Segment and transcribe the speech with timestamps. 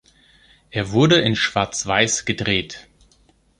[0.71, 2.87] Er wurde in Schwarzweiß gedreht.